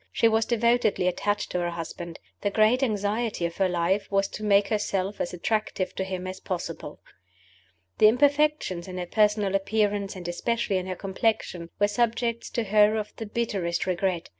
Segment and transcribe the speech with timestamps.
[0.11, 4.43] She was devotedly attached to her husband; the great anxiety of her life was to
[4.43, 6.99] make herself as attractive to him as possible.
[7.99, 12.95] The imperfections in her personal appearance and especially in her complexion were subjects to her
[12.95, 14.29] of the bitterest regret.